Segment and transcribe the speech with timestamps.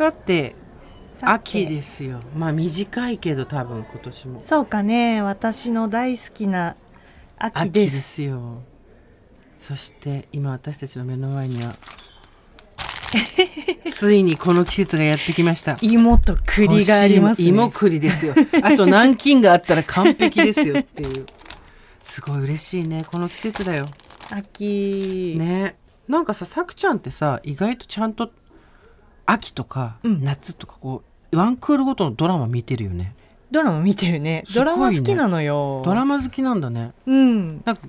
[0.00, 0.54] さて
[1.12, 1.26] さて。
[1.26, 2.20] 秋ですよ。
[2.34, 4.40] まあ短いけど多分今年も。
[4.40, 5.20] そうかね。
[5.20, 6.74] 私の大好きな
[7.36, 8.62] 秋秋でですすよ。
[9.58, 11.74] そして今私たちの目の前には
[13.92, 15.76] ついにこの季節がやってきました。
[15.82, 17.48] 芋と栗がありますね。
[17.48, 18.34] 芋芋栗ですよ。
[18.62, 21.26] あと南京があったら完璧ですよっていう。
[22.02, 23.04] すごい嬉しいね。
[23.04, 23.86] この季節だよ。
[24.30, 25.76] 秋、ね。
[26.08, 28.32] なんかささくちゃんってさ意外とちゃんと
[29.26, 30.22] 秋とかうん。
[30.22, 31.02] 夏とかこ
[31.32, 33.14] う、ワンクールごとのドラマ見てるよね。
[33.50, 34.44] ドラマ見てるね。
[34.54, 35.82] ドラマ好きなのよ。
[35.84, 36.92] ドラマ好きなんだね。
[37.06, 37.62] うん。
[37.64, 37.82] なんか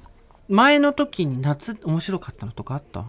[0.49, 3.05] 前の時に夏面白かったのとかあった？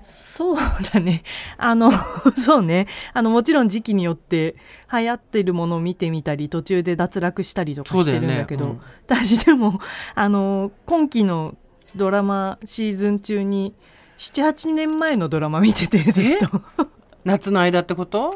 [0.00, 0.56] そう
[0.92, 1.22] だね。
[1.58, 1.90] あの
[2.38, 2.86] そうね。
[3.14, 4.54] あのもちろん時期によって
[4.92, 9.80] 流行ってるものを見てみたり途中で脱落したりとかしてるんだけどそうだよね私でも
[10.14, 11.56] あの今期の
[11.96, 13.74] ドラマシーズン中に
[14.18, 16.86] 78年前のドラマ見ててずっと
[17.28, 18.34] 夏の間ってこと？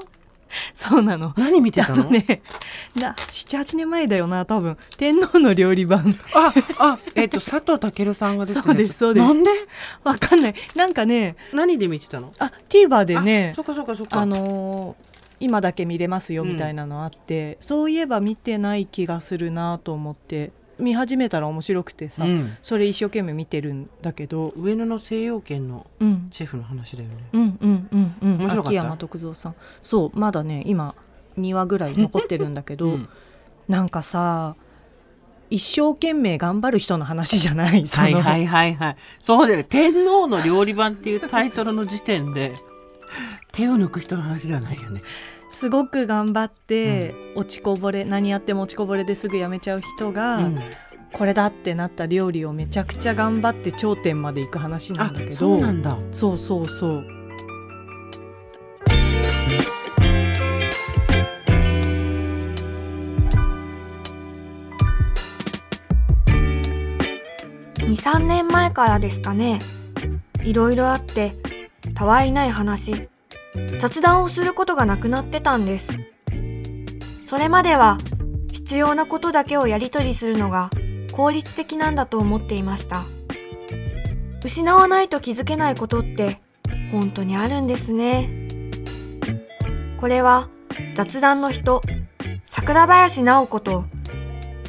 [0.74, 1.32] そうなの。
[1.38, 2.02] 何見てたの？
[2.02, 2.42] あのね
[2.94, 4.76] な78年前だよな多分。
[4.98, 6.14] 天皇の料理番。
[6.34, 8.66] ああえっ、と佐藤健さんが出てるやつ。
[8.66, 9.26] そうですそうです。
[9.26, 9.50] なんで？
[10.04, 10.54] わかんない。
[10.76, 12.34] なんかね何で見てたの？
[12.38, 14.20] あ TVer でねあそっかそっかそっか。
[14.20, 27.16] あのー今だけ見れますようんみたいなのあって、そういえば見てない気がするなと思って見始めたら面白くてさ、うん、それ一生懸命見てるんだけど、上野の西洋圏のうん、シェフの話だよね。
[27.32, 28.38] うんうんうんうん。
[28.38, 28.68] 面白かった？
[28.70, 29.54] 秋山徳蔵さん。
[29.82, 30.94] そうまだね今
[31.38, 33.08] 2話ぐらい残ってるんだけど、 うん。
[33.68, 34.56] なんかさ
[35.50, 37.84] 一生懸命頑張る人の話じゃない？
[37.86, 38.96] はいはいはいはい。
[39.20, 39.64] そうだよね。
[39.64, 42.54] 天皇の料理番っていうタイトルの時点で
[43.52, 45.02] 手を抜く人の話ではないよね
[45.52, 50.60] すごく頑張って、落ちこぼれ何やっても落ちこぼれですぐやめちゃう人が、うん。
[51.12, 55.98] これだってなった料理をめちゃくちゃ頑張って頂点まで行く話なあんだけどそうなんだ。
[56.10, 57.06] そうそうそう。
[67.76, 69.58] 23年前からですかね。
[70.42, 71.34] いろいろあって
[71.94, 73.11] たわいない話
[73.80, 75.98] 雑談をすることがなくなってたんです。
[77.24, 77.98] それまでは
[78.52, 80.70] 必要なことだけをやり取りするのが
[81.12, 83.02] 効率的なんだと思っていました。
[84.44, 86.40] 失わないと気づけないことって
[86.90, 88.30] 本当にあるんですね。
[89.98, 90.48] これは
[90.94, 91.80] 雑談の人
[92.44, 93.84] 桜林直子と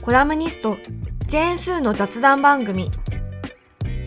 [0.01, 0.77] コラムニスト
[1.27, 2.91] ジェーン・スーの雑談番組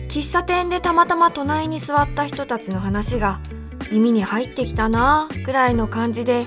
[0.07, 3.39] 喫茶店でたまたま隣に座った人たちの話が
[3.91, 6.45] 耳に入ってきたなぁくらいの感じで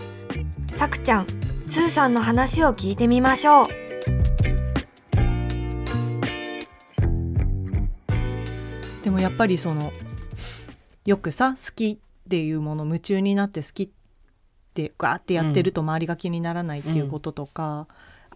[0.77, 1.27] さくちゃん
[1.67, 3.67] スーさんの話を聞いてみましょう。
[9.03, 9.93] でもやっぱりその
[11.07, 13.91] よくさ好きっていうもの夢中になって好きっ
[14.75, 17.89] てガーってやってると周りが気にならないっていうこととか、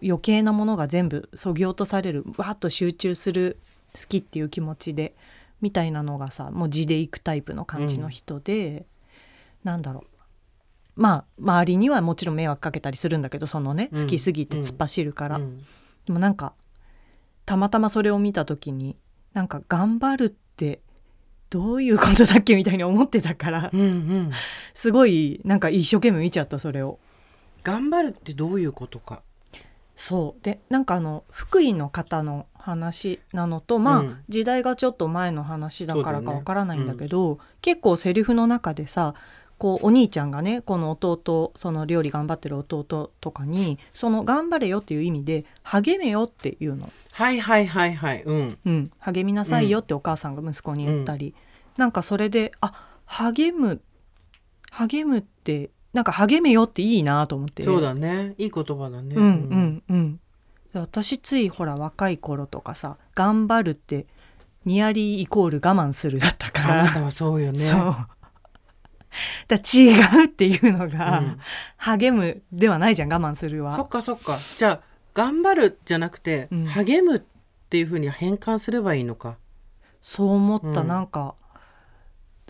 [0.03, 3.59] 余計なものが全部そぎ落とされるわーっと集中する
[3.93, 5.15] 好きっていう気持ちで
[5.61, 8.85] みたいなのがさもう地でいくタイプの感じの人で、
[9.65, 10.07] なんだろう。
[10.95, 14.01] まあ周りにはもちろん迷惑かけたりするんだけどそのねうん。
[14.03, 15.57] 好きすぎて突っ走るから、うん。
[16.05, 16.53] でもなんか
[17.45, 18.95] たまたまそれを見た時に
[19.33, 20.79] なんか頑張るって
[21.49, 24.31] どういうことだっけみたいに思ってたからうんうん。
[24.73, 26.99] すごいなんか一生懸命見ちゃったそれを。
[27.63, 29.21] 頑張るってどういうことか。
[29.95, 30.43] そう。
[30.43, 34.17] でなんかあの福井の方の話なのとまあ、うん。
[34.29, 39.13] 時代がちょっと前の話だからかわからないんだけど、結構セリフの中でさ
[39.57, 46.91] こうお兄ちゃんがねこの弟その料理頑張ってる弟とかにその頑張れよっていう意味で励めよっていうの。
[47.13, 48.57] はいはいはいはいうん。
[48.65, 51.33] うん、励みなさいよってお母さんが息子に言ったり、
[51.77, 53.81] なんかそれであ励む
[54.71, 57.63] 励むってなんか励めよっていいなと思って。
[57.63, 58.35] そうだね。
[58.37, 59.15] いい言葉だね。
[59.15, 60.19] うんうんうん。
[60.73, 64.07] 私ついほら若い頃とかさ頑張るって
[64.65, 66.81] ニアリーイコール我慢するだったから。
[66.81, 67.59] あなたはそうよね。
[67.63, 67.95] そう
[69.47, 71.39] だ違うっていうのが、うん。
[71.77, 73.75] 励むではないじゃん我慢するは。
[73.75, 74.37] そっかそっか。
[74.57, 74.81] じゃあ
[75.13, 76.65] 頑張るじゃなくて、うん。
[76.65, 77.21] 励むっ
[77.69, 79.37] ていうふうに変換すればいいのか。
[80.01, 80.87] そう思った、うん。
[80.87, 81.35] なんか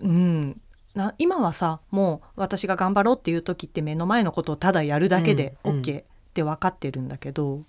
[0.01, 0.61] うん。
[0.93, 5.81] な今はさもう私が頑張ろうっていう時って目の前のことをただやるだけでうん。
[5.81, 6.03] OK っ
[6.33, 7.63] て分かってるんだけど、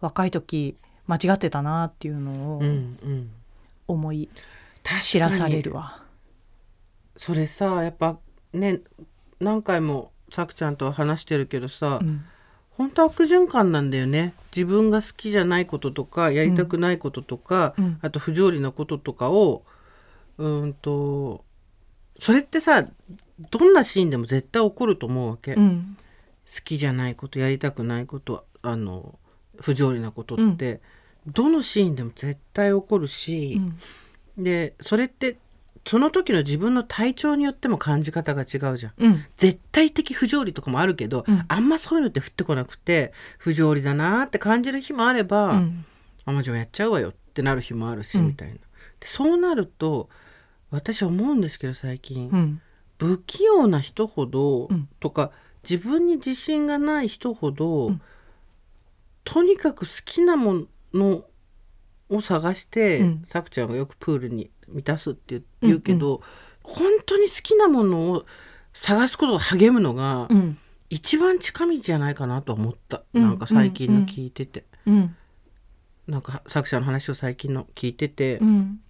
[0.00, 0.76] 若い時
[1.06, 3.30] 間違ってたなっていうのをうんうん。
[3.88, 4.28] 思い
[5.00, 6.02] 知らされるわ。
[7.16, 8.18] それさやっぱ
[8.52, 8.80] ね
[9.40, 12.24] 何回もさくちゃんとは話してるけどさ、うん。
[12.70, 14.32] 本当悪循環なんだよね。
[14.54, 17.98] 自分が好きじゃないこととかやりたくないこととか、うん。
[18.00, 19.62] あと不条理なこととかを
[20.38, 21.44] うんと
[22.18, 22.86] それってさ
[23.50, 25.96] どんなシーンでも絶対起こると思うわけ、好うん。
[26.64, 29.18] きじゃないことやりたくないことあの
[29.60, 30.80] 不条理なことって、
[31.26, 33.60] どのシーンでも絶対起こるし
[34.38, 34.44] う、ん。
[34.44, 35.36] でそれって
[35.84, 38.92] その時の自分の体調によっても感じ方が違うじゃん。
[38.98, 39.24] うん。
[39.36, 41.44] 絶対的不条理とかもあるけど、うん。
[41.48, 45.84] あんまそういうのって降ってこなくて不条理だなって感じる日もあれば、うん。
[46.24, 48.28] あまあじゃあやっちゃうわよってなる日もあるし、うん。
[48.28, 48.54] みたいな。
[48.54, 48.60] で
[49.02, 50.08] そうなると
[50.70, 52.60] 私思うんですけど最近、うん。
[52.98, 54.88] 不器用な人ほど、うん。
[55.00, 55.32] とか
[55.68, 58.02] 自分に自信がない人ほど、うん。
[59.24, 61.24] とにかく好きなもの
[62.08, 63.22] を探して、うん。
[63.24, 66.22] さくちゃんがよくプールに満たすって言う言うけど、
[66.62, 68.24] 本当に好きなものを
[68.72, 70.58] 探すことを励むのが、うん。
[70.90, 73.22] 一番近道じゃないかなと思った、うん。
[73.22, 75.16] なんか最近の聞いてて、うん。
[76.06, 78.80] なんか作者の話を最近の聞いてて、うん。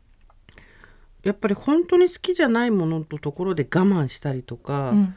[1.22, 5.14] やっぱり本当に好きじゃないもののところで我慢したりとか、うん。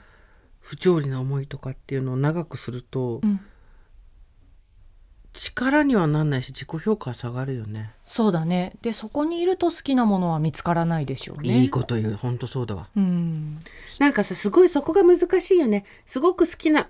[0.60, 3.40] 不条理な思いとかっていうのを長くすると、うん
[5.36, 7.92] 力にはなんないし自己評価は下がるよね。
[8.08, 8.74] そうだね。
[8.82, 11.60] でそこにいると好きなものは見つからないでしょうね。
[11.60, 12.16] いいこと言う。
[12.16, 12.88] 本当そうだわ。
[12.96, 13.60] うん。
[14.00, 15.86] なんかさすごいそこが難しいよね。
[16.06, 16.88] すごく好きな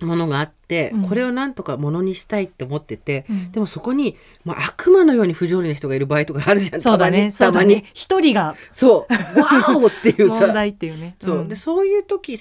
[0.00, 1.08] ものがあって、うん。
[1.08, 3.52] これをなんとかものにしたいって思ってて、うん。
[3.52, 6.80] でもそこに、まあ、悪魔のように不条理な人がいる場合とかあるじゃん。
[6.80, 7.32] そうだね。
[7.36, 7.74] たまに。
[7.74, 7.90] そうだね。
[7.92, 8.56] 一人が。
[8.72, 9.40] そう。
[9.40, 11.16] わーおっていう問さ題っていうね。
[11.20, 12.38] そう、でそういう時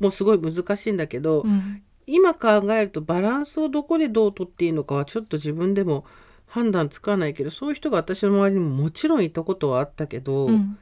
[0.00, 6.04] もすごい難しいんだけど、うん今考えるとバランスをどこでどう取っていいのかはちょっと自分でも
[6.46, 10.78] 判断つかないけどそういう人が私の周りにももちろんいたことはあったけど、うん。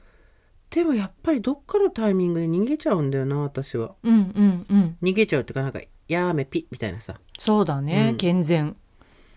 [0.70, 3.94] でもやっぱりどっかのタイミングで逃げちゃうんだよな私は。
[4.02, 4.96] うんうんうん。
[5.02, 7.20] 逃げちゃうっていうかなんか「やめぴ」みたいなさ。
[7.38, 8.16] そうだね、うん。
[8.16, 8.76] 健全。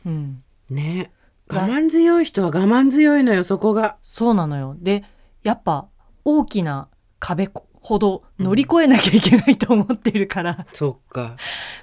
[0.06, 0.44] うん。
[0.70, 1.12] ね。
[1.48, 3.98] が我慢強い人は我慢強いのよそこが。
[4.02, 4.76] そうなのよ。
[4.80, 5.04] で
[5.44, 5.88] やっぱ
[6.24, 6.90] 大きな
[7.20, 7.48] 壁
[7.86, 11.38] ほど乗り越えなきゃいけないと思ってるから、そっか。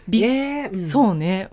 [0.08, 0.88] びえーうん。
[0.88, 1.48] そうね。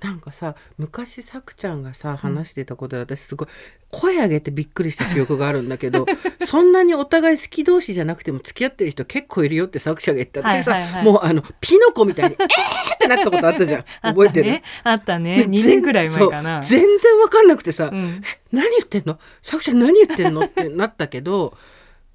[0.00, 3.48] なんかさ昔さくちゃんがさ話してたことで私すごい
[3.90, 6.04] 声上げてびっくりした記憶があるんだけど
[6.44, 10.40] そんなにお互い好き同士じゃなくても付き合ってる人結構いるよって作者が言った。
[10.40, 10.92] 私がさ、はいはい。
[10.92, 13.84] はいもうあのピノコみたいに「えー!」ってなったことあったじゃん。
[14.02, 14.50] あ覚えてる？
[14.50, 15.36] ったねあったね。
[15.38, 16.60] ね2年ぐらい前かな。
[16.60, 18.22] 全然わかんなくてさ、うん。
[18.52, 19.18] 何言ってんの？
[19.40, 20.42] 作者何言ってんの？
[20.44, 21.56] ってなったけど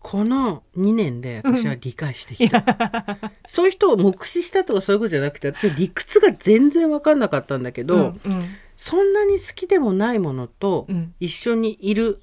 [0.02, 2.64] この2年で私は理解してきた、
[3.46, 8.46] そういう人を目視したとかそういうことじゃなくて私は理屈が全然わかんなかったんだけど、うんうん。
[8.78, 11.14] そんなに好きでもないものとうん。
[11.20, 12.22] 一緒にいる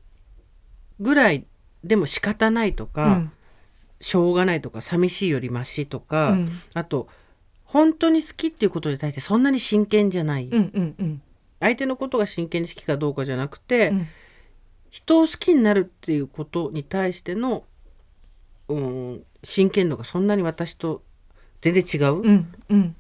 [1.01, 1.47] ぐらい
[1.85, 3.33] でも仕方ないとか、うん。
[4.01, 6.51] しょうがないとか寂しいよりマシとか、うん。
[6.73, 7.09] あと
[7.65, 11.23] 本当に好きっていうことに対してそんなに真剣じゃない、うんうんうん。
[11.61, 14.09] 相手のことが真剣に好きかどうかじゃなくて、うん
[14.97, 17.65] 人を好きになるっていうことに対しての、
[18.69, 21.03] うん、真剣度がそんなに私と
[21.61, 22.15] 全然違う？
[22.23, 22.97] うんうん。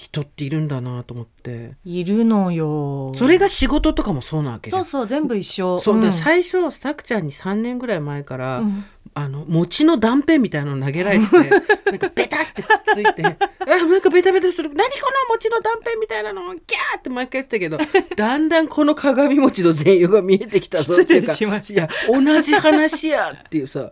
[0.00, 3.12] 人っているんだなと思って、いるのよ。
[3.14, 4.70] それが仕事とかもそうなわけ。
[4.70, 5.78] そうそう全部一緒。
[5.78, 6.12] そうだん。
[6.12, 8.84] 最初さくちゃんに3年ぐらい前から、うん。
[9.12, 11.24] あの餅の断片みたいなの投げられて
[11.90, 13.36] なんかベタってくっついて あ
[13.66, 14.70] なんかベタベタする。
[14.72, 16.54] 何この餅の断片みたいなの？
[16.54, 17.78] ギャーって毎回言ってたけど
[18.16, 23.90] だんだんこの鏡餅の全容が見えてきたぞっていうかいや同じ話やっていうさ。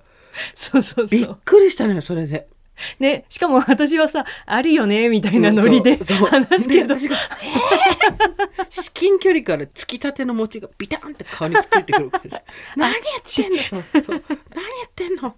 [0.54, 1.06] そうそう。
[1.08, 2.48] びっくりしたのよそれで。
[3.00, 6.28] ねしかも私はさあるよねみたいなノリでそうそう。
[6.28, 6.94] 話すけど。
[6.94, 8.66] で私がえー？
[8.70, 12.10] 至近距離から突きたての餅がビタンって顔にくっついてくる
[12.76, 13.02] 何やっ
[13.34, 14.02] てんの？
[14.02, 14.22] そう
[14.54, 15.34] 何やってんの？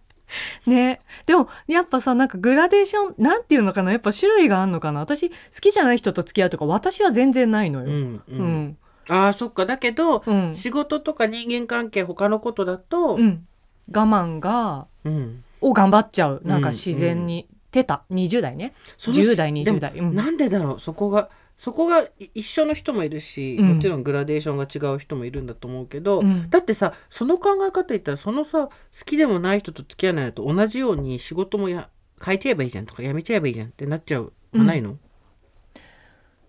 [0.67, 1.01] ね。
[1.27, 3.91] でもやっぱさなんかグラデーションなんていうのかな？
[3.93, 5.01] やっぱ種類があんのかな？
[5.01, 7.87] 私好きじゃない人と付き合うとか私は全然ないのよ。
[7.87, 8.65] うんううん。
[8.67, 8.77] ん
[9.09, 9.67] ああそっか。
[9.67, 10.55] だけど、うん。
[10.55, 13.47] 仕事とか人間関係他のことだと、うん。
[13.93, 16.43] 我慢がうんを頑張っちゃう。
[16.45, 18.73] なんかうん自然に、出た？20代ね。
[18.99, 19.93] その10代でも20代。
[19.97, 20.15] うん。
[20.15, 20.81] なんでだろう？
[20.81, 23.75] そこがそこがい一緒の人もいるし、うん。
[23.77, 26.51] もちろんグラデーションが違う人もいるんだと思うけど、うん。
[26.51, 28.71] だってさその考え方言ったらそのさ好
[29.05, 31.89] きでもない人と付き合わないのと同じように仕事もや
[32.21, 34.67] 変えちゃえばいいじゃんとかやめちゃえばいいじゃんってなっちゃう、うん。
[34.67, 34.97] ないの？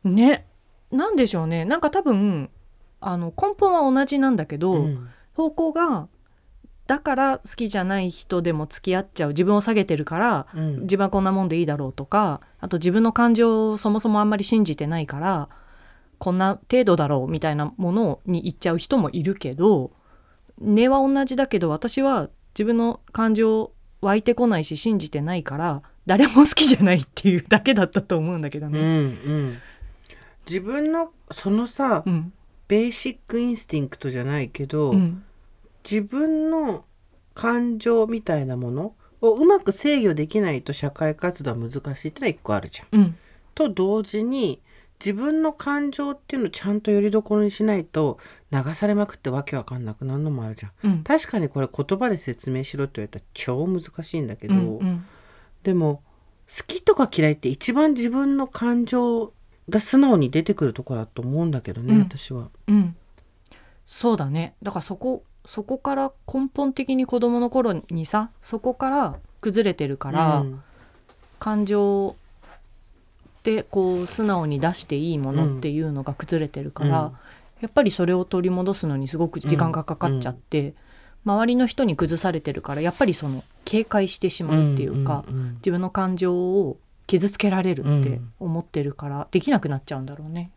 [0.03, 0.47] ね。
[0.91, 1.65] なんでしょうね。
[1.65, 2.49] なんか多分
[2.99, 5.09] あの根本は同じなんだけど、うん。
[5.33, 6.07] 方向が
[6.91, 10.81] だから好きじゃない人でも付き合っちゃう自分を下げてるからうん。
[10.81, 15.47] 自分はこんなもんでいいだろうとかあと自分の感情をそもそもあんまり信じてないから
[16.17, 19.91] こんな程度だろうみたいなものに言っちゃう人もいるけど
[20.59, 23.71] 根は同じだけど私は自分の感情
[24.01, 28.79] 湧いてこないし信じてないから誰も好きじゃないっていうだけだったと思うんだけどうんね。
[28.81, 29.57] うん。
[30.45, 32.33] 自分のそのさ、うん。
[32.67, 35.23] ベーシックインスティンクトじゃないけど、うん
[35.89, 36.85] 自分の
[37.33, 42.99] 感情みたいなものをうまく制御できないと社会活動は難しいってのは一個あるじゃん。
[42.99, 43.15] うん
[43.53, 44.61] と同時に
[45.03, 48.17] 自分の感情っていうのをちゃんとよりどころにしないと
[48.51, 50.91] 流されまくってわけわかんなくなるのもあるじゃん。
[50.91, 55.05] うん確かにこれ言葉で説明しろって言われたら超難しいんだけど、うんうん
[55.63, 56.01] でも
[56.47, 59.31] 好きとか嫌いって一番自分の感情
[59.69, 62.49] が素直に出てくるところだと思うんだけどね、うん私は。
[62.67, 62.95] うん
[63.85, 70.63] そうだねだからそこそこから根本的に子供の頃にさそこから崩れてるから、うん。
[71.39, 72.15] 感情
[73.43, 77.11] でこう素直に出していいものっていうのが崩れてるから、うん。
[77.61, 80.75] やっぱりそれを取り戻すのにすごく時間がかかっちゃって、
[81.25, 85.53] 周りの人に崩されてるからやっぱりその警戒してしまうっていうか、んん。
[85.55, 90.51] 自分の感情を傷つけられるって思ってるから、できなくなっちゃうんだろうね。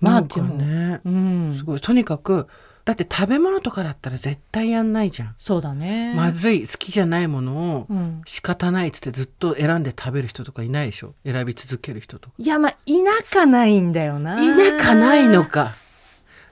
[0.00, 1.54] まあでも、ね、うん。
[1.56, 1.80] すごい。
[1.80, 2.46] とにかく
[2.88, 5.34] だって食べ物とかだったら絶対やんないじゃん。
[5.36, 6.14] そうだね。
[6.14, 11.12] まずい好きじゃないものをうん、仕方ないっつってずっと選んで食べる人とかいないでしょ？
[11.22, 12.34] 選び続ける人とか。
[12.38, 12.78] いやまあ田
[13.30, 14.36] 舎ないんだよな。
[14.36, 15.74] 田舎ないのか。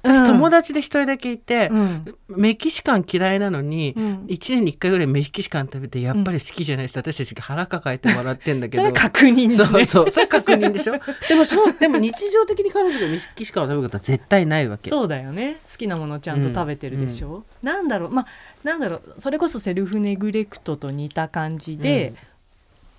[0.07, 0.27] 私、うん。
[0.27, 2.15] 友達で一人だけいて、うん。
[2.29, 4.25] メキシカン嫌いなのに、うん。
[4.29, 8.83] 一年に一回ぐらいメキシカン食べてやっぱり好きじゃないです、私たちが腹抱えて笑ってんだけど。
[8.85, 9.83] それ確認ね。
[9.83, 10.11] うそう。
[10.11, 10.95] それ確認でしょ。
[11.29, 14.89] でもそうでも日常的に彼女がメキシカンを食べることは絶対ないわけ。
[14.89, 15.57] そうだよね。
[15.71, 18.11] 好きなものちゃんと食べてるでしょ、なんだろう。
[18.11, 18.27] まあ
[18.65, 19.15] なんだろう。
[19.19, 22.13] それこそセルフネグレクトと似た感じで、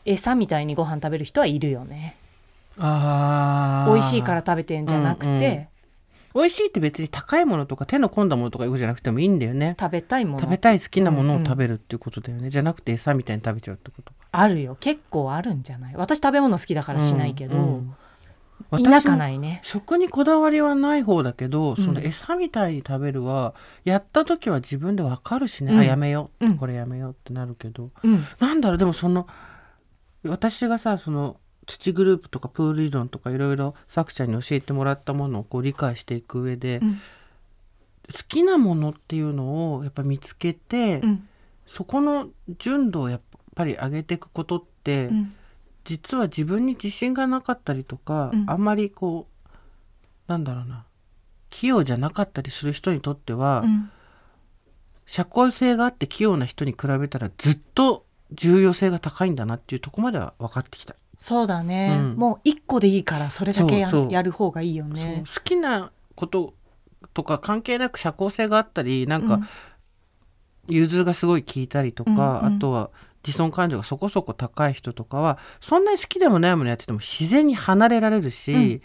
[0.06, 2.16] 餌みたいにご飯食べる人はいるよね。
[2.80, 3.94] あー。
[3.94, 5.68] 美味しいから食べてんじゃなくて、うんうん
[6.38, 9.76] 美味しいって別に高いものとか手の込んだものとかいうことじゃなくてもいいんだよね。
[9.80, 10.40] 食べたいもの。
[10.40, 14.14] 食べたい好きなものを食べるっていうことだよね、じゃなくて餌みたいに食べちゃうってこと。
[14.32, 14.78] あるよ。
[14.80, 15.96] 結構あるんじゃない？
[15.96, 17.64] 私食べ物好きだからしないけど、うん。
[17.64, 17.96] うん
[18.72, 19.62] 田舎ないね。
[19.64, 21.76] 食にこだわりはない方だけど、ん。
[21.78, 23.54] その餌みたいに食べるは
[23.86, 25.80] やった時は自分でわかるしね、うん。
[25.80, 26.58] あやめよう、うん。
[26.58, 27.92] これやめようってなるけど。
[28.04, 28.26] うん。
[28.40, 28.78] なんだろう。
[28.78, 29.28] でもその
[30.26, 37.02] 私がさその土グループとかプール理論とかいろいろ作者に教えてもらったものをこう理解していく上で、うん。
[38.10, 41.28] 好きなものっていうのをやっぱ見つけて、うん。
[41.68, 43.22] そこの純度をやっ
[43.54, 45.34] ぱり上げていくことって、うん。
[45.84, 48.50] 実は自分に自信がなかったりとか、うん。
[48.50, 49.48] あんまりこう
[50.28, 50.86] なんだろうな
[51.50, 53.92] 器用じゃなかったりする人にとっては、うん。
[55.06, 60.96] 社交性があって器用な人に比べたらずっと重要性が高いんだなっていうところまでは分かってきた。
[61.18, 62.16] そうだね、うん。
[62.16, 65.24] もう一個でいいからそれだけややる方がいいよね。
[65.26, 66.54] 好きなこと
[67.14, 69.48] とか関係なく社交性があったりなんか、うん。
[70.68, 72.90] 融通がすごい効いたりとか、うんうんあとは
[73.26, 78.82] 自尊感情がそこそこ高い人とかはそんなに好きでもないものやってても自然に離れられるし、うん。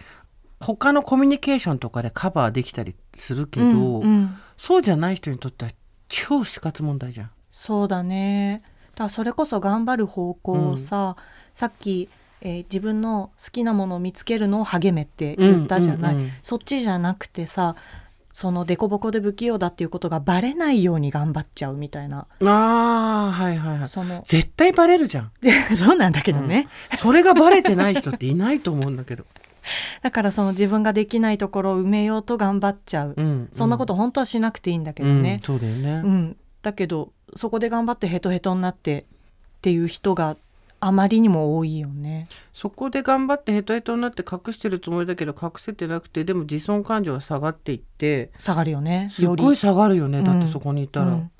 [0.58, 4.36] 他のコミュニケーションとかでカバーできたりするけど、うんうん。
[4.56, 5.70] そうじゃない人にとっては
[6.08, 7.30] 超死活問題じゃん。
[7.50, 8.62] そうだね。
[8.94, 11.16] だそれこそ頑張る方向をさ、
[11.54, 12.08] さっき、
[12.42, 16.32] えー自分の好きなものを見つけるのを励めって言ったじゃない、うんうんうん。
[16.42, 17.76] そっちじゃなくてさ
[18.32, 22.26] その凸凹で不器用だっていうことがバレないように頑張っちゃうみたいな。
[22.40, 23.88] あーはいはいはい。
[23.88, 25.30] その絶対バレるじゃん。
[25.40, 29.24] で そうなんだけどね、それがバレてない人っていないと思うんだけど。
[30.02, 36.02] だからその自分ができないところを埋めようと頑張っちゃう、うんそんなこと本当はしなくていいんだけどうんね、そうだよね。
[36.04, 36.36] うん。
[36.62, 39.04] だけどそこで頑張ってヘトヘトになってっ
[39.60, 40.36] ていう人が
[40.84, 42.26] あまりにも多いよね。
[42.52, 49.08] そこで頑張ってヘトヘトになって隠してるつもりだけど隠せてなくてでも自尊感情が下がっていって下がるよね。
[49.12, 50.24] すっごい下がるよねり。
[50.24, 51.30] だってそこにいたら、うん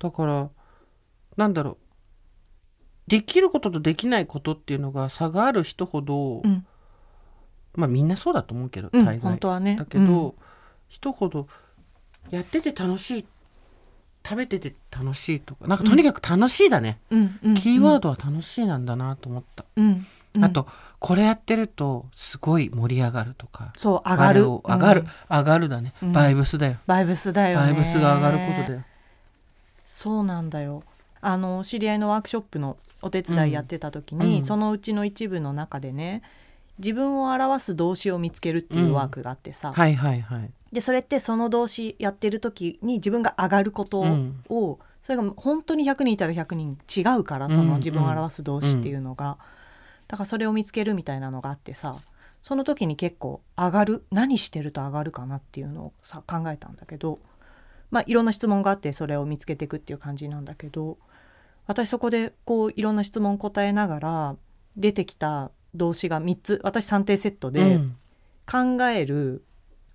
[0.00, 0.50] だから
[1.36, 1.76] なんだろう。
[3.06, 6.66] できることとできないことっていうのが差がある人ほど、うん。
[7.76, 9.76] まあみんなそうだと思うけどうん大概、本当はね。
[9.76, 10.34] だけど、
[10.88, 11.46] 人ほど
[12.30, 13.26] やってて楽しい
[14.24, 19.64] 食べてて楽しいとかなんかとにかく楽しいだね、キーワードは楽しいなんだなと思った、
[20.40, 23.72] あとこれやってるとすごい盛り上がるとか。
[23.76, 24.42] そう上がる。
[24.42, 25.38] 上がる、うん。
[25.38, 26.12] 上がるだね、うん。
[26.12, 26.76] バイブスだよ。
[26.86, 27.64] バイブスだよね。
[27.64, 28.84] バイブスが上がることだよ。
[29.86, 30.84] そうなんだよ。
[31.22, 34.44] あの知り合いのワークショップのお手伝いやってた時に、うん。
[34.44, 36.22] そのうちの一部の中でね
[36.78, 44.42] 自分を表す動詞を見つけるっていうワークがあってさ、はいはいはいでそれってその動詞やってる時に自分が上がることを、うん。
[45.02, 47.68] それが本当に100人いたら100人違うからそうん。
[47.68, 49.38] の自分を表す動詞っていうのが、
[50.10, 51.94] だからそれを見つけるみたいなのがあってさ
[52.42, 57.20] その時に結構上がる何してると上がるかなっていうのをさ考えたんだけど
[57.92, 60.98] まあいろんな質問があってそれを見つけていくっていう感じなんだけど
[61.68, 64.36] 私そこでこういろんな質問答えながら
[64.76, 67.96] 出てきた動詞が3つ私3定セットで、うん。
[68.50, 69.44] 考える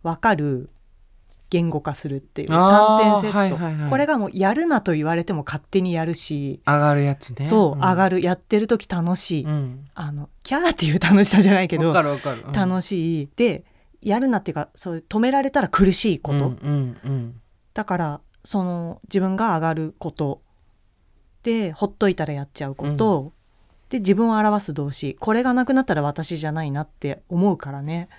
[0.06, 0.70] 分かる
[1.50, 3.90] 言語化するっていうあー3点セット、はいはいはい。
[3.90, 7.46] これがもうやるなと言われても勝手にやるし、上がるやつね。
[7.46, 9.88] そう、上がるるやってる時楽しい、うん。
[9.96, 12.52] あのキャーっていう楽しさじゃないけどうん。
[12.52, 13.30] 楽しい。
[13.36, 13.64] で
[14.02, 17.42] やるなっていうかそう止められたら苦しいこと、うんうんうん。
[17.74, 20.42] だからその自分が上がること。
[21.42, 23.34] でほっといたらやっちゃうこと、
[23.90, 25.16] で自分を表す動詞。
[25.20, 28.10] これがなくなったら私じゃないなって思うからね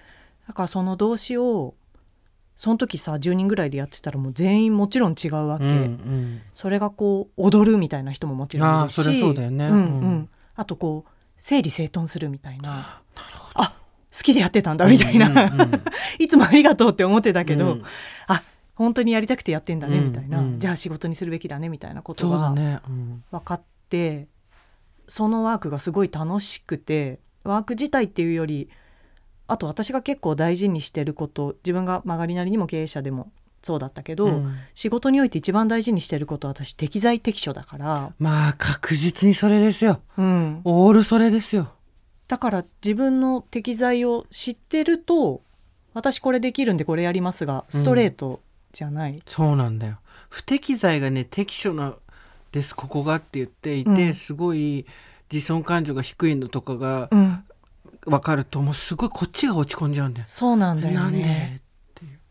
[0.47, 1.75] だからその動詞を
[2.57, 6.41] その時さ10人ぐらいでやってたらもう全員もちろん違うわけ、うんうん。
[6.55, 8.99] それがこう踊るみたいな人ももちろんいるし。
[8.99, 9.67] あーそりゃそうだよね。
[9.67, 9.81] うんうん。
[9.81, 10.29] うん。
[10.55, 13.03] あとこう整理整頓するみたいな。
[13.55, 13.77] あ
[14.17, 15.83] 好きでやってたんだみたいな、うんうんうん。
[16.19, 17.83] いつもありがとうって思ってたけど、うん。
[18.29, 18.43] あ
[18.75, 20.59] 本当にやりたくてやってんだねうんみたいな、うん。
[20.59, 23.25] じゃあ仕事にするべきだねみたいなことがそうだね、うん。
[23.31, 24.29] 分かって
[25.09, 28.71] そのワークがすごい楽しくてワーク自体っていうより
[29.49, 33.31] あと私が結構大事にしてること自分が曲がりなりにも経営者でも
[33.63, 34.57] そうだったけど、うん。
[34.75, 40.01] 仕事において一番大事にしてることは私適材適所だから、まあ確実にそれですよ。
[40.17, 41.73] うん、オールそれですよ。
[42.29, 45.43] だから自分の適材を知ってると
[45.95, 48.41] 私これできるんでこれやりますがストレート
[48.73, 49.99] じゃない、そうなんだよ。
[50.29, 51.95] 不適材がね適所な
[52.53, 54.15] ですここがって言っていて、うん。
[54.15, 54.87] すごい
[55.33, 57.45] 自尊感情が低いのとかがうん、
[58.05, 60.27] 分かるともうすごいこっちが落ち込んじゃうんだよ。
[60.29, 61.19] そうなんだよなんで？
[61.19, 61.61] ね。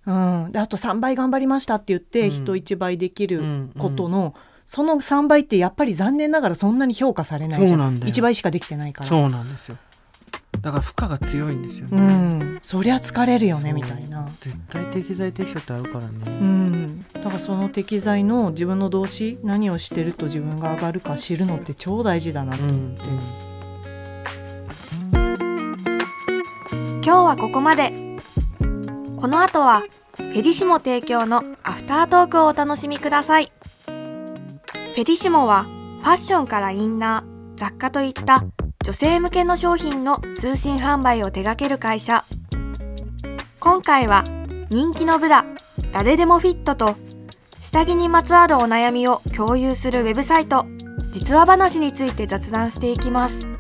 [0.06, 0.12] う。
[0.12, 2.30] ん、であと3倍頑張りましたって言って、うん。
[2.30, 4.36] 人1倍できるうんことの、
[4.66, 8.14] その3倍ってやっぱり残念ながらそんなに評価されないじゃそうんなんだよ。
[8.14, 9.08] 1倍しかできてないから。
[9.08, 9.78] そうなんですよ。
[10.62, 14.30] だから負荷が強いんですようね、ん、そりゃ疲れるよねみたいな。
[14.40, 23.45] 絶対適材適所ってあるからね、うん、だからその適材の自分の動詞何をしてると自分が上がるか知るのって超大事だなとうん思っ
[27.06, 27.94] 今日はここまで。
[29.16, 29.84] この後は
[30.18, 33.52] フェリシモ提供のアフタートークをお楽しみください。
[33.86, 35.66] フェリシモは
[36.02, 38.44] ファッションからインナー雑貨といった
[38.84, 42.26] 女性向けの商品の通信販売を手掛ける会社。
[43.60, 44.24] 今回は
[44.72, 45.46] 人気のブラ
[45.92, 46.96] 誰でもフィットと
[47.60, 50.66] 下着にまつわるお悩みを共有するウェブサイト
[51.12, 53.55] 実話話について雑談していきます。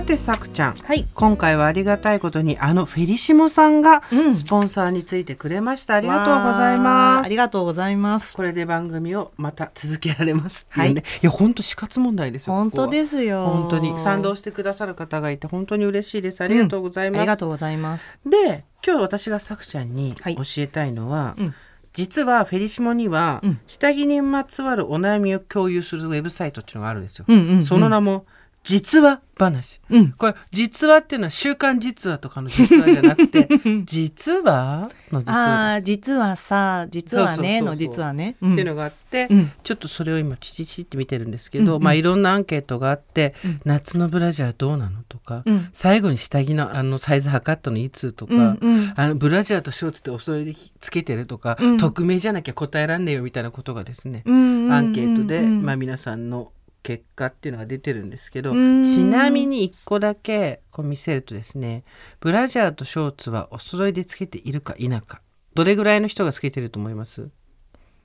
[0.00, 0.76] さてさくちゃん。
[0.76, 4.34] はい、今回はありがたいことにあのフェリシモさんがうん。
[4.34, 7.24] スポンサーについてくれました、ありがとうございわます。
[7.24, 7.26] ー。
[7.26, 8.34] ありがとうございます。
[8.34, 11.26] これで番組をまた続けられますってはいいうね、い。
[11.26, 13.44] や本当死活問題ですよ本当すですよ。
[13.44, 16.40] 本当に賛同してくださる方がいて本当に嬉しいです。
[16.40, 18.18] ありがとうございます、ありがとうございます。
[18.24, 20.36] で今日私がさくちゃんにはい。
[20.36, 21.54] 教えたいのは、うん。
[21.92, 23.60] 実はフェリシモには、うん。
[23.66, 27.62] 下着にまつわるお悩みを共有するウェブサイトっていうのがあるんですよ、うんうんうん。
[27.62, 28.24] その名も
[28.62, 29.80] 実話話。
[29.88, 30.12] うん。
[30.12, 33.48] これ実話っていうのは週刊実話とかの実話じゃなくて
[33.84, 35.34] 実話の実あ話です。
[35.34, 39.52] あ実はさ実はねの実はね、っていうのがあって、うん。
[39.64, 41.82] ちょっとそれを今チチチって見てるんですけど、うんうん。
[41.82, 45.02] まあいろんなアンケートがあって、うん夏のブラジャーどうなの？
[45.08, 48.12] とか、うん最後に下着のあのサイズ測ったのいつ？
[48.12, 51.26] とか、うんうんあのブラジャーとショーツってお揃いでつけてる？
[51.26, 58.84] とか、うん匿名じゃなきゃ答えらんねえよみたいなことがですね、うんうんうんアンケートで、うんまあ、皆さんの結果っていうのが出てるんですけど、うん。
[58.84, 61.84] ちなみに1個だけこう見せるとですね
[62.20, 65.20] ブラジャーとショーツはお揃いでつけているか否か
[65.54, 67.28] どれぐらいの人がつけてると思います？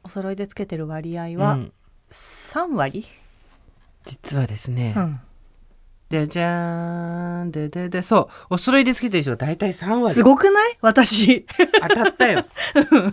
[0.04, 1.74] お揃いでつけてる割合はうん。
[2.10, 3.08] 3割、
[4.06, 5.20] 実はですね、うん。
[6.10, 10.14] でじゃーんでででそうお揃いでつけてる人が大体3割。
[10.14, 10.78] すごくない？
[10.82, 11.48] 私。
[11.82, 12.46] 当たったよ。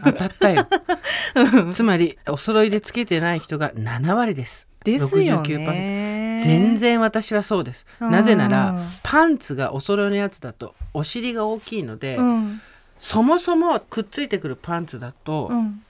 [0.04, 0.66] 当たったよ。
[1.72, 6.40] つまりお揃いでつけてない人が7割ですですよ69%ね。
[6.44, 7.86] 全然私はそうです。
[8.00, 8.10] うん。
[8.10, 12.60] なぜならパンツがお揃いのやつだとお尻が大きいので、うん。
[12.98, 15.82] そもそもくっついてくるパンツだと、うん。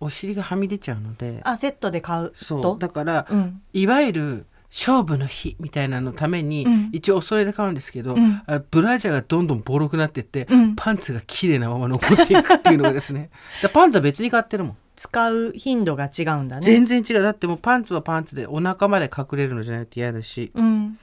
[0.00, 1.40] お尻がはみ出ちゃうので。
[1.44, 2.62] あセットで買うそう。
[2.62, 3.62] とだから、うん。
[3.72, 6.90] いわゆる勝負の日みたいなのために、うん。
[6.92, 8.42] 一応お揃いで買うんですけど、うん。
[8.46, 10.76] あブラジャーがどんどんボロくなってって、うん。
[10.76, 13.30] パンツが綺麗なまま残っていくっていうのがですね。
[13.72, 16.62] パンツは別に買ってるもん、使う頻度が違うんだね。
[16.62, 17.22] 全然違う。
[17.22, 20.52] だってもうパンツはパンツでお腹まで隠れるのじゃないと嫌だし。
[20.54, 20.98] うん。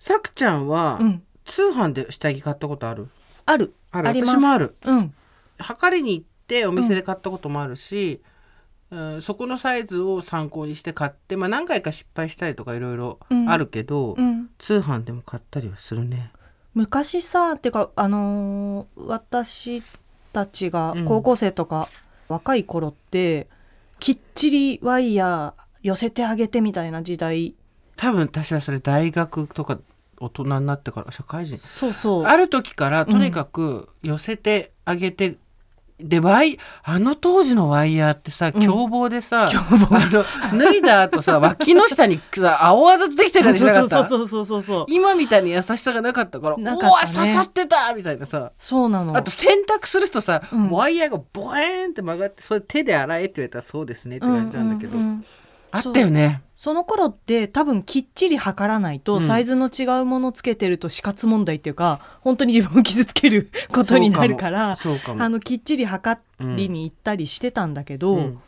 [0.00, 1.22] さくちゃんは、うん。
[1.44, 3.08] 通販で下着買ったことある？
[3.46, 3.74] ある。
[3.92, 4.24] ある。
[4.24, 4.74] 私もある。
[4.86, 5.14] うん。
[5.58, 8.33] 測りに行ってお店で買ったこともあるし、うん
[9.20, 14.50] そこのサイズを参考にして買って、まあ、何回か失敗したりとかいろいろあるけど、うん。
[14.58, 16.30] 通販でも買ったりはするね。
[16.74, 19.82] 昔さってかあのー私
[20.32, 21.04] たちがうん。
[21.04, 21.88] 高校生とか
[22.28, 23.48] 若い頃って、
[24.00, 27.54] きっちりワイヤー寄せてあげてみたいな時代。
[27.96, 29.78] 多分私はそれ大学とか
[30.18, 31.56] 大人になってから社会人。
[31.56, 32.24] そうそう。
[32.24, 35.38] ある時からとにかく寄せてあげて、
[36.00, 39.96] でワイあの当時のワイヤーってさ凶暴でさ、凶暴。
[39.96, 40.00] あ
[40.52, 44.06] の脱いだ後さ脇の下にさ 青あざつできてたりしなかった？
[44.88, 46.90] 今みたいに優しさがなかったから「なかったね。
[46.90, 48.50] おわ刺さってた!」みたいなさ。
[48.58, 49.16] そうなの。
[49.16, 50.70] あと洗濯するとさ、うん。
[50.70, 55.24] ワイヤーがボエーンって曲がってそれ手で洗えって言われたらそうですねって感じなんだけど、うんうんうん
[55.74, 56.42] あったよね。
[56.56, 59.20] その頃って多分きっちり測らないと、うん。
[59.22, 64.76] サイズの違うものつけてると死活問題っていうか本当に自分を傷つけることになるから
[65.18, 68.38] あのきっちり測りに行ったりしてたんだけど、うん。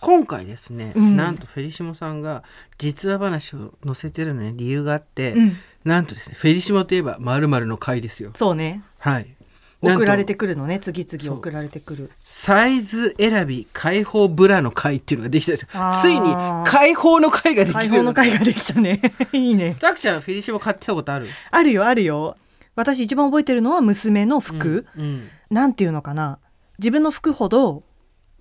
[0.00, 1.16] 今回ですね、うん。
[1.16, 2.42] なんとフェリシモさんが
[2.76, 5.56] 実話話を載せてるのに理由があって、うん。
[5.84, 8.32] なんとですねフェリシモといえばの回ですよ。
[8.34, 8.82] そうね。
[8.98, 9.37] はい
[9.80, 10.78] 送られてくるのね。
[10.80, 12.10] 次々送られてくる。
[12.24, 15.66] サイズ選び解放ブラの回っていうのができたんです
[16.02, 19.00] ついに解放の回ができる解放の会ができたね。
[19.32, 19.76] いいね。
[19.78, 21.28] ザクちゃんフェリシモ買ってたことある？
[21.50, 22.36] あるよあるよ。
[22.74, 25.28] 私一番覚えてるのは娘の服、うんうん。
[25.50, 26.38] なんていうのかな。
[26.78, 27.82] 自分の服ほど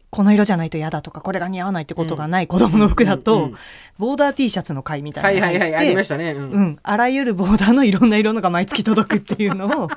[0.09, 3.57] この色じゃないと嫌だとかこれが似合わないってことがない子供の服だと、うんうん
[3.97, 6.51] ボーダー T シャツの買いみたはいいなのが入ってはいはいありましたね、うん。
[6.51, 9.89] うん、あらゆるボーダーのいろんな色のが毎月届くっていうのを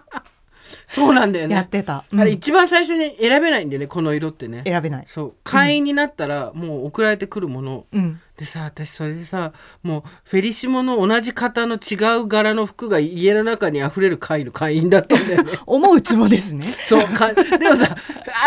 [0.86, 1.54] そうなんだよね。
[1.54, 2.20] やってた、うん。
[2.20, 4.62] あれ一番最初に選べないんだよねこの色ってね。
[4.64, 5.34] 選べない、そう。
[5.44, 9.52] 会員になったらもう送られてくるもの、うん、でさ私それでさ
[9.82, 15.52] もうフェリシモの同じ型の違う柄の服が家の中に溢れる会の 会員だったんだよね。
[15.66, 16.66] 思うツボですね。
[16.84, 17.96] そうかでもさ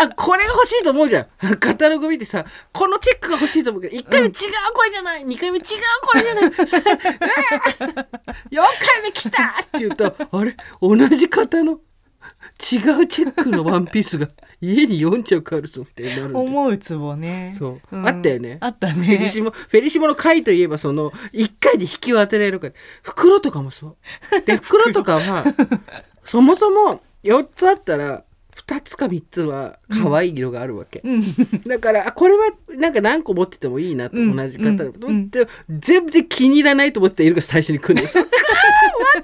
[0.00, 1.56] あこれが欲しいと思うじゃん。
[1.58, 4.32] カタログ見てさこのチェックが欲しいと思うけど1回目違う
[4.74, 5.64] これじゃない、2回目違う
[6.02, 6.66] これじゃない。
[6.66, 8.24] さうわー。
[8.50, 10.56] 4回目来たって言うとあれ？
[10.80, 11.78] 同じ型の？
[12.60, 14.28] 違うチェックのワンピースが
[14.60, 17.54] 家に4着あるぞってなる思うツボね。
[17.58, 18.06] そう、ん。
[18.06, 18.58] あったよね。
[18.60, 22.68] あったフェリねシモ、フェリシモの回といえばその1回で引きを当てられるか。
[22.68, 23.96] ら袋とかもそ
[24.32, 24.40] う。
[24.46, 25.44] で袋とかは
[26.24, 31.22] そもそも4つあったら2つか3つは可愛い色があるわけ、うん。
[31.66, 35.16] だからあこれはなんか何個持っててもいいなとうん同じ方だとうん。
[35.16, 38.16] 思って、全部で気に入らないと思ってた色が最初に来るんです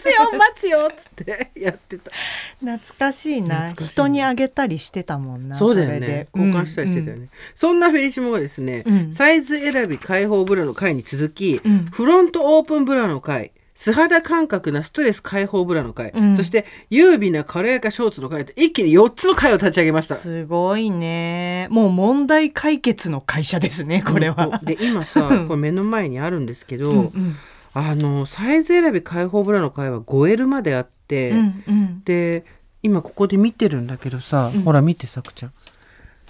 [0.01, 2.11] つよ待つよ っつってやってた。
[2.59, 3.73] 懐かしいな。
[3.73, 6.29] 人にあげたりしてたもんなそうだよね。
[6.35, 9.13] 交換したりしてたよね、そんなフェリシモがですね、うん。
[9.13, 11.87] サイズ選び解放ブラの回に続き、うん。
[11.87, 16.35] フロントオープンブラの回素肌感覚なストレス解放ブラの回、うん。
[16.35, 20.17] そして優美な軽やかショーツの回と一気に4つの回を立ち上げました。
[20.17, 21.67] すごいね。
[21.71, 25.49] もう問題解決の会社ですねこれは、で今さうん。
[25.49, 27.37] これ目の前にあるんですけど、うんうん
[27.73, 32.03] あのサイズ選び解放ブラの回は 5L まであって、うんうん。
[32.05, 32.45] で
[32.83, 34.63] 今ここで見てるんだけどさ、うん。
[34.63, 35.53] ほら見てさくちゃん。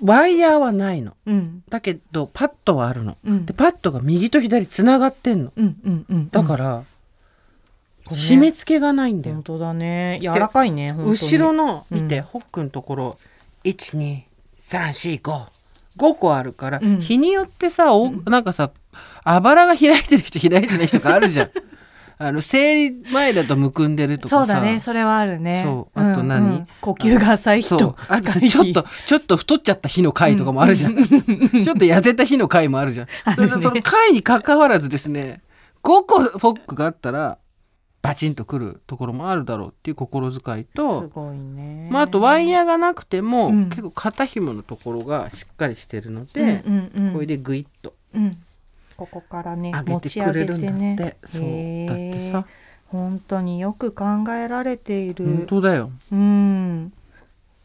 [0.03, 1.14] ワイヤーはないの。
[1.26, 1.62] うん。
[1.68, 3.46] だけどパッドはあるの、うん。
[3.46, 5.53] でパッドが右と左つながってんの。
[6.31, 6.85] だから、
[8.07, 9.37] 締め付けがないんだよ。
[9.37, 10.18] 本当だね。
[10.20, 13.18] 柔らかいね後ろの見て、うんホックのところ
[13.64, 15.46] 12345
[15.96, 17.00] 5個あるから、うん。
[17.00, 18.70] 日によってさおなんかさ
[19.24, 21.50] あばらが開いてる人開いてない人があるじゃん。
[22.22, 24.37] あの生理前だとむくんでるとかさ。
[24.40, 24.79] そうだね。
[24.79, 25.62] それはあるね。
[25.64, 25.98] そう。
[25.98, 26.42] あと何？
[26.42, 26.66] んん。
[26.83, 27.96] 呼吸が浅い人。
[28.09, 33.07] あとちょっとちょっと太っちゃった日の回とかもあるじゃん、ちょっと痩せた日の回もあるじゃん、
[33.40, 33.48] ね。
[33.59, 35.40] その回に関わらずですね
[35.83, 37.38] 5個フォックがあったら
[38.03, 41.88] バチンとくるところもあるだろうっていう心遣いすと、ごいね。
[41.90, 43.68] まあ、あとワイヤーがなくても、うん。
[43.68, 47.12] 結構肩紐のところがしっかりしてるので、うんうんうん。
[47.12, 47.94] これでグイッと。
[48.14, 48.37] うん
[49.00, 50.76] ここからね持ち上げくれるんだって。
[50.76, 51.16] てね。
[51.24, 51.42] そう。
[51.42, 52.46] へーだってさ。
[52.88, 56.92] 本当によく考えられてい本る当だよ、うん。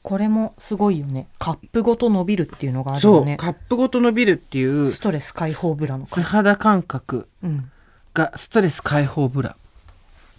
[0.04, 1.28] これもすごいよね。
[1.40, 3.16] カップごと伸びるっていうのがあるそう。
[3.16, 7.72] よねカップごと伸びるっていうストレス解放ブラの素肌感覚うん。
[8.14, 9.58] がストレス解放ブラ。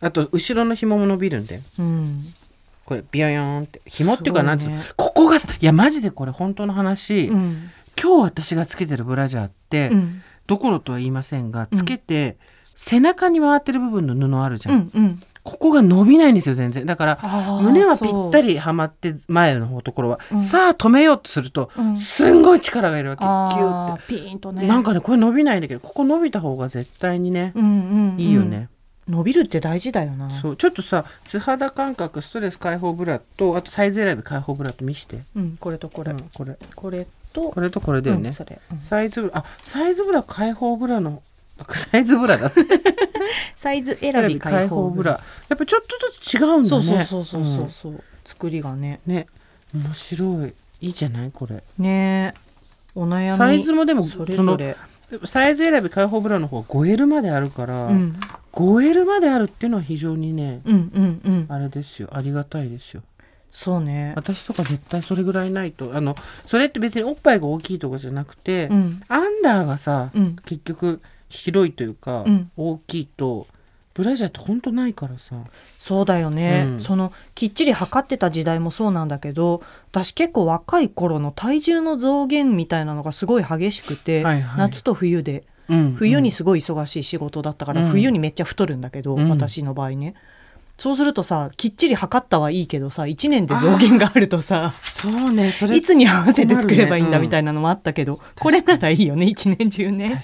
[0.01, 1.61] あと後ろの紐も伸びるんだよ。
[1.81, 2.23] うん。
[2.85, 3.83] これビヨヨーンって。
[3.87, 4.81] 紐っていうかなんつうの？
[4.97, 7.71] ここがさいやマジでこれ本当の話、うん。
[8.01, 11.79] 今日私がつけてるブラジャーって、うんどこのとは言いませんがうん。
[11.79, 12.37] つけて、
[12.75, 15.21] 背中に回ってる部分の布あるじゃん、うんうん。
[15.43, 16.85] ここが伸びないんですよ全然。
[16.85, 17.19] だから
[17.63, 20.41] 胸はぴったりりはまって前の方ところは、うん。
[20.43, 21.97] さあ止めようとすると、うん。
[21.97, 23.25] すんごい力がいるわけ。
[23.25, 24.61] ギューっあーピーンとね。
[24.61, 28.21] てなんかねこれ伸びないんだけどここ伸びた方が絶対にね、うんうんうん。
[28.21, 28.69] いいよね、
[29.09, 30.29] 伸びるって大事だよな。
[30.29, 30.57] そう。
[30.57, 35.21] ちょっとさ素肌感覚ストレス解放ブラとあとサイズ選び解放ブラと見して。
[35.35, 36.13] うんこれとこれ。
[36.13, 36.59] うんこれ。
[36.75, 37.07] これ
[37.37, 41.23] とこれとこれだよね、うんサイズブラあサイズブラ解放ブラの。
[41.91, 42.49] サイズブラだ。
[42.49, 42.63] っ て
[43.55, 45.13] サイズ選び解放ブラ。
[45.13, 45.21] や
[45.55, 48.05] っぱちょっとずつ違うんだそうねそうそうそうそうそう。
[48.25, 49.01] 作りがね。
[49.07, 49.27] うんね。
[49.75, 50.55] 面白い。
[50.81, 51.63] いいじゃないこれ。
[51.79, 52.33] ね。
[52.95, 53.39] お悩み。
[53.39, 54.77] サイズもでもそれぞれ。
[55.25, 58.19] サイズ選び開放ブラの方は 5L まであるから、うん、
[58.53, 61.47] 5L まであるっていうのは非常にねうんうんうん。
[61.49, 62.09] あれですよ。
[62.13, 63.03] ありがたいですよ
[63.51, 64.13] そうね。
[64.17, 65.93] 私とか絶対それぐらいないと。
[65.95, 69.03] あのそれって別におっぱいが大きいとかじゃなくて、うん。
[69.09, 70.37] アンダーがさ、うん。
[70.45, 72.51] 結局広いというか、うん。
[72.57, 73.47] 大きいと
[73.95, 75.37] ブラジャーってほんとないからさ。
[75.79, 76.81] そうだよね、うん。
[76.81, 84.59] そのきっちり測ってた時代もそうなんだけど私結構若い頃の体重の増減みたいなのがすごい激しくて、はいはい。
[84.59, 85.45] 夏と冬で。
[85.69, 85.95] うん。
[85.95, 87.89] 冬にすごい忙しい仕事だったから、うん。
[87.89, 89.29] 冬にめっちゃ太るんだけど、うん。
[89.29, 90.15] 私の場合ね
[90.79, 100.23] そうするとさきっちり測ったはいいけどさ1年で増減があるとさそうねそれいつに合わせて作ればいいんだみたいなのもあったけど、これならいいよね一年中ね。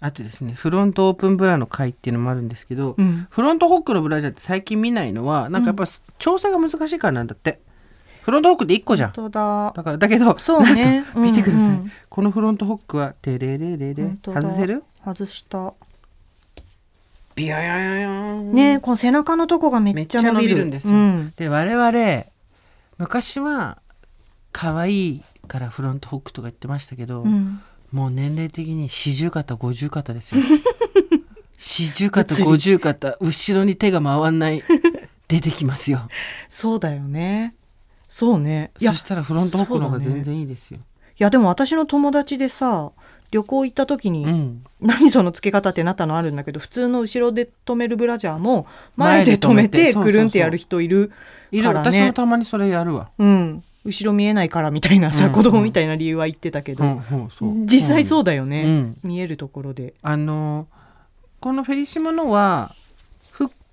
[0.00, 3.26] あとですねフロントオープンブラの回っていうのもあるんですけど、うん。
[3.30, 5.84] フロントホックのブラジャーって最近見ないのはなんかやっぱ
[6.18, 7.60] 調整が難しいからなんだって。
[8.22, 9.12] フロントホックって1個じゃん。
[9.12, 9.72] 本当だ。
[9.74, 11.04] だからだけどそうね。
[11.16, 14.82] 見てください、うんうんこのフロントホックはテレレレレ外せる？
[15.04, 15.74] 外した
[17.38, 18.10] ビヨヨヨヨ
[18.42, 18.52] ン。
[18.52, 20.56] ねこの背中のとこがめっちゃ伸びる。
[20.56, 20.94] めっちゃ伸びるんですよ。
[20.94, 21.32] うん。
[21.36, 22.24] で我々
[22.98, 23.80] 昔は
[24.50, 27.60] 可愛いからフロントホックとか言ってましたけど、うん。
[27.92, 30.42] もう年齢的に四十肩五十肩ですよ。
[31.56, 34.62] 四十肩五十肩後ろに手が回んない
[35.28, 36.08] 出てきますよ。
[36.48, 37.54] そうだよね。
[38.08, 38.72] そうね。
[38.78, 40.80] そしたらフロントホックの方が全然いいですよ、
[41.20, 42.92] いやでも私の友達でさ
[43.30, 44.64] 旅行行った時に、うん。
[44.80, 51.14] 何その付け方ってなったのあるんだけど普通の後ろで止めるブラジャーも前で止めてくるんってやる人いるか
[51.50, 51.90] らね。
[51.92, 53.10] 私もたまにそれやるわ。
[53.18, 53.62] うん。
[53.84, 58.96] 後ろ見えないからみたいなさ、うん子供みたいな理由は言ってたけど、うんうん実際そうだよね、うん。
[59.02, 59.94] 見えるところで。
[60.02, 60.68] あの
[61.40, 62.87] このフェリシモのはフ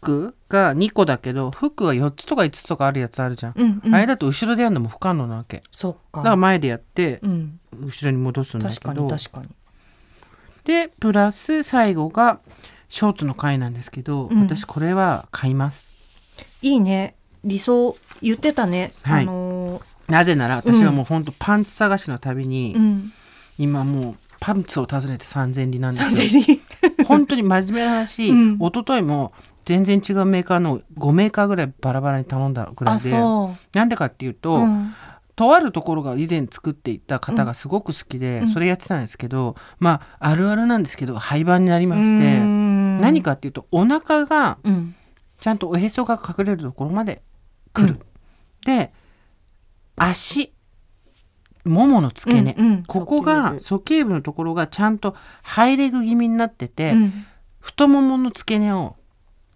[0.05, 3.95] ックが2個だけどフックが4つとか5つとかあるやつあるじゃん、うんうん。
[3.95, 5.63] あれだと後ろでやるのも不可能なわけ。
[5.71, 6.19] そっか。
[6.19, 9.49] だから前でやってうん、後ろに戻すんだけ確かどに確かに。
[10.63, 12.39] でプラス最後が
[12.89, 14.41] ショーツの回なんですけど、うん。
[14.41, 15.91] 私これは買います。
[16.61, 17.15] いいね。
[17.43, 19.23] 理想言ってたね、はい。
[19.23, 23.11] あのーなぜなら私はもうほんとパンツ探しのたびに、うん。
[23.57, 26.43] 今もうパンツを訪ねて3000里なんですよ。
[27.07, 28.55] 本当に真面目な話、うん。
[28.55, 29.33] 一昨日も
[29.65, 34.93] 全然違うメーカーの5メーカーぐらいバラバラに頼んだぐらあいでそなんでかっていうう、と、うん。
[35.35, 38.47] とあるところが以前作っていた方がすごく好きで、うん。
[38.53, 43.01] それやってたんですけど、まああるあるなんですけど廃盤になりまして、うん。
[43.01, 44.95] 何かっていうとお腹がうん。
[45.39, 47.21] ちゃんとおへそが隠れるところまで
[47.73, 47.95] 来る。
[47.95, 48.01] うん。
[48.65, 48.93] で
[49.97, 50.53] 足
[51.65, 52.83] ももの付け根、うんうん。
[52.83, 57.25] ここが鼠径部のところがちゃんとハイレグ気味になってて、うん。
[57.59, 58.95] 太ももの付け根を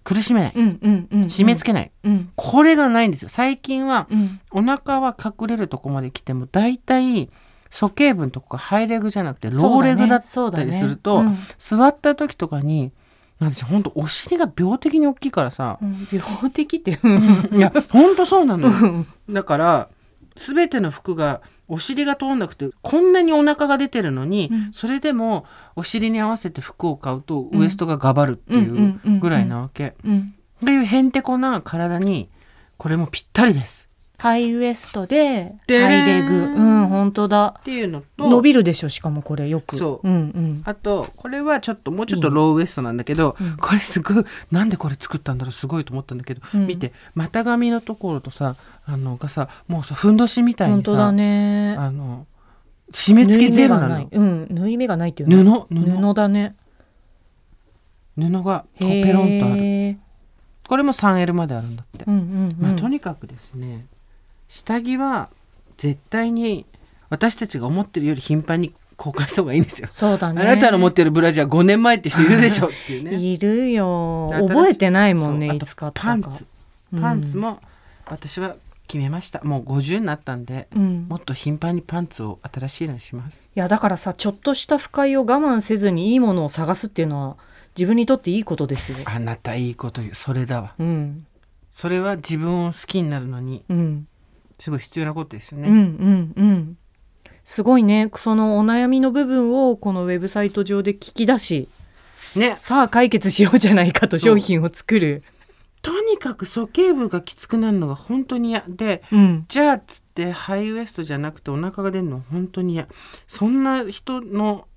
[0.03, 2.31] 苦しめない、うんうんうん締め付けない、うん。
[2.35, 3.29] これがないんですよ。
[3.29, 4.39] 最近はうん。
[4.51, 7.29] お腹は隠れるとこまで来ても大体
[7.69, 11.23] 鼠径部のとこがハイレグじゃなくてローレグだったりすると、
[11.57, 12.91] 座った時とかに
[13.39, 15.77] 私ほんとお尻が病的に大きいからさ、
[16.12, 18.15] 病的っていやほん。
[18.15, 19.05] とそうなのよ。
[19.29, 19.89] だから
[20.35, 29.95] 全ての服がお尻が通んなくてこんなにお腹が出てるのに、うんそれでもお尻に合わせて服を買うとウエストがガバるっていうぐらいなわけ。
[30.03, 32.29] うんっていうへんてこな体に
[32.77, 33.88] これもぴったりです。
[34.19, 36.36] ハイウエストででハイレグ。
[36.36, 37.55] うん本当だ。
[37.60, 39.77] っていうのと伸びるでしょしかもこれよく。
[39.77, 40.08] そう。
[40.08, 40.62] うんうん。
[40.65, 43.58] あとこれはちょっともうちょっとローウエストなんだけど、うん。
[43.58, 46.67] これすごいなんでこれ作ったんだろうすごいと思ったんだけど、うん。
[46.67, 48.55] 見て股上のところとさ
[48.86, 51.75] あのがさもうさふんどしみたいにさ本当だね。
[51.77, 52.27] あの
[52.91, 55.75] 締め付けゼロなのうん縫い目がないっていうの布？
[55.75, 56.55] 布布だね。
[58.17, 59.97] 布がこうペロンとある。
[60.67, 62.55] これも 3L まであるんだって、うんうんうん。
[62.60, 63.86] まあ、とにかくですね
[64.49, 65.29] 下着は
[65.77, 66.65] 絶対に
[67.09, 70.41] 私たちが思ってるより頻繁に交換した方がいいんですよ、そうだね。
[70.41, 73.15] あなたの持ってるブラジャー5年前って人いるでしょっていうね。
[73.15, 74.29] いるよ。
[74.33, 76.07] 覚えてないもんねいつ買ったか。
[76.07, 76.45] パンツ。
[76.99, 77.62] パンツも
[78.07, 78.57] 私は
[78.88, 79.41] 決めました。
[79.43, 83.47] もう50になったんでうん、うんもっと頻繁にパンツを新しいのにします。
[83.55, 87.38] いやだからさちょっとした不快を我慢せずにいいものを探すっていうのは
[87.77, 88.97] 自分にとっていいことですよ。
[89.05, 90.73] あなたいいこと言うそれだわ。
[90.79, 91.25] うん。
[91.71, 94.07] それは自分を好きになるのにうん
[94.60, 96.78] すごい必要なことですよね、うんうんうん。
[97.43, 98.12] すごいね。
[98.15, 101.69] そのお悩みの部分をこのウェブサイト上で聞き出し
[102.36, 102.56] ね。
[102.58, 105.24] さあ解決しようじゃないかと商品を作る。
[105.82, 108.65] とにかく鼠径部がきつくなるのが本当に嫌。
[108.67, 109.45] でうん。
[109.48, 112.88] じゃあっつってハイウエストじゃなくてお腹が出るの本当に嫌。
[113.28, 114.67] そんな人の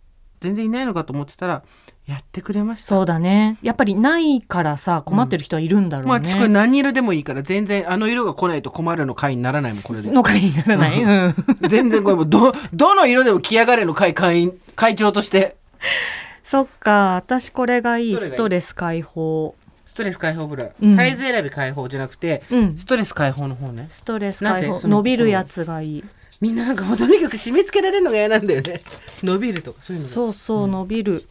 [0.41, 1.65] 全然いないのかと思ってたら
[2.07, 2.89] やってくれました。
[2.89, 3.59] そうだね。
[3.63, 6.09] やっぱりないからさ困ってる人はいるんだろうね。
[6.09, 10.11] まあ私これ何色でもいいから全然あの色が来ないと困るの会にならないもんこれで。
[10.11, 11.35] の会にならない、うん、
[11.69, 15.57] 全然これもうどどの色でも来やがれの会会員会長として。
[16.43, 18.19] そっか私これがいい。
[18.19, 19.55] ストレス解放。
[19.87, 20.97] ストレス解放ブラ、うん。
[20.97, 22.79] サイズ選び解放じゃなくてうん。
[22.79, 23.87] ストレス解放の方ね。
[23.89, 24.89] ストレス解放。
[24.89, 26.05] 伸びるやつがいい。
[26.41, 28.81] みんななんかもうとにかく締め付けられるのが嫌なんだよね。
[29.23, 31.23] 伸びるとかそういうのがそうそう伸びる、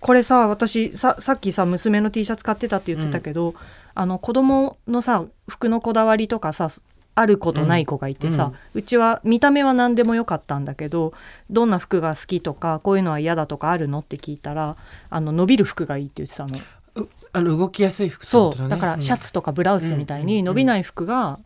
[0.00, 3.54] これさ私ささっきさ娘の T シャツ買ってたって言ってたけど、
[3.94, 6.68] あの子供のさ服のこだわりとかさ
[7.14, 11.14] ある子とない子がいてさ、うちは見た目は何でもよかったんだけど
[11.48, 14.76] どんな服が好きとかこういうのは嫌だとかあるのって聞いたら
[15.08, 16.58] あの伸びる服がいいって言ってたの。
[16.96, 21.38] うあの動きやすい服ってそうだからシャツとかブラウスみたいうんに伸びない服が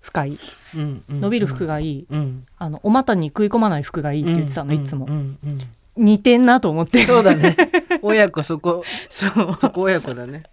[0.00, 0.38] 深い。
[0.76, 2.06] うんうん伸びる服がいい。
[2.08, 2.44] うん。
[2.58, 5.60] あのお股に食い込まない服がいいって言ってたのうんいつもうんうんうん
[5.96, 7.04] 似てんなと思って。
[7.06, 7.56] そうだね。
[8.02, 8.82] 親子そこ。
[9.08, 9.56] そう。
[9.60, 10.44] そこ親子だね。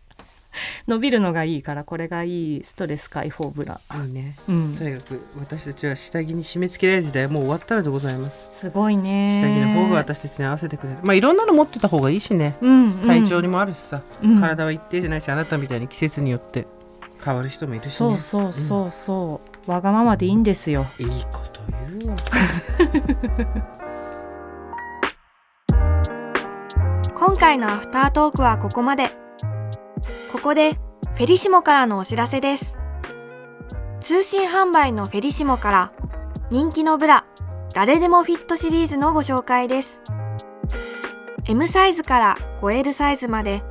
[0.87, 3.79] 伸びるのがいいからこれがいいストレス解放ブラ。
[4.05, 4.35] いいね。
[4.47, 4.75] うん。
[4.75, 8.47] とにかく私たちは下着に締め付けられる時代はもう終わったのでございます。
[8.51, 9.41] すごいね。
[9.41, 10.99] 下着の方が私たちに合わせてくれる。
[11.03, 12.55] まあいろんなの持ってた方がいいしね。
[12.61, 14.39] うんうん体調にもあるしさ、うん。
[14.39, 16.67] 体は一定じゃないしあなたみたいに季節によって
[17.23, 17.91] 変わる人もいるしね。
[17.91, 20.87] そうそうそうそう、わがままでいいんですよ。
[20.99, 22.15] いいこと言うわ
[27.33, 29.09] 今回のアフタートークはここまで。
[30.31, 32.77] ここでフェリシモからのお知らせです。
[34.01, 35.91] 通信販売のフェリシモから
[36.51, 37.25] 人気のブラ
[37.73, 40.03] 誰でもフィットシリーズのご紹介です。
[41.45, 43.63] M サイズから 5L サイズまで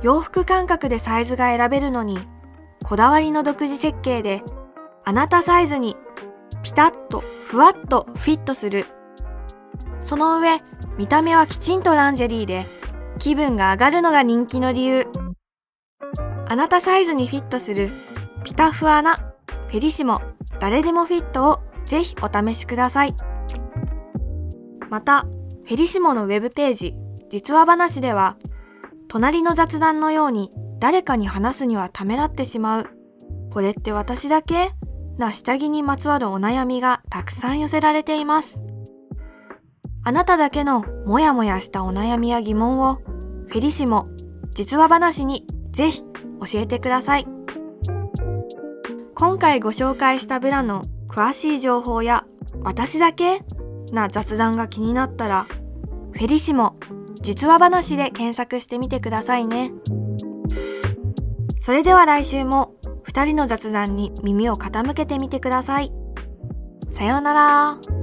[0.00, 2.18] 洋服感覚でサイズが選べるのに
[2.82, 4.42] こだわりの独自設計で
[5.04, 5.98] あなたサイズに
[6.62, 8.86] ピタッとふわっとフィットする。
[10.00, 10.62] その上
[10.96, 12.80] 見た目はきちんとランジェリーで
[13.22, 15.06] 気分が上がるのが人気の理由。
[16.48, 17.92] あなたサイズにフィットする
[18.42, 19.14] ピタフアな
[19.68, 20.20] フェリシモ
[20.58, 23.14] 誰でもフィットをぜひお試しください。
[24.90, 26.96] またフェリシモのウェブページ
[27.30, 28.38] 実話話では
[29.06, 32.86] 隣の雑談のように誰かに話すにはためらってしまう。
[33.52, 34.72] これって私だけ？
[35.16, 38.60] な下着にまつわるお悩みがたくさん寄せられています。
[40.02, 43.00] あなただけのモヤモヤしたお悩みや疑問を
[43.52, 44.08] フェリシモ
[44.54, 47.26] 実話話にぜひ教えてください。
[49.14, 52.24] 今回ご紹介したブラの詳しい情報や
[52.62, 53.42] 私だけ？
[53.92, 55.44] な雑談が気になったら
[56.12, 56.76] フェリシモ
[57.20, 59.70] 実話話で検索してみてくださいね。
[61.58, 62.72] それでは来週も
[63.04, 65.92] 2人の雑談に耳を傾けてみてください。
[66.88, 68.01] さようなら。